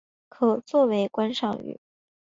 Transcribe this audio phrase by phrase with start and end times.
[0.29, 1.79] 可做为观赏鱼。